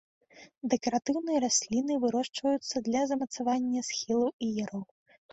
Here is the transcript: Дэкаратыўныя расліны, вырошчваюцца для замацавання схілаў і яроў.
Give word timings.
Дэкаратыўныя 0.71 1.41
расліны, 1.43 1.97
вырошчваюцца 2.05 2.75
для 2.87 3.01
замацавання 3.11 3.83
схілаў 3.89 4.31
і 4.47 4.49
яроў. 4.65 4.83